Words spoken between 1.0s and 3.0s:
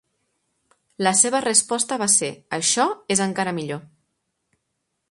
La seva resposta va ser, Això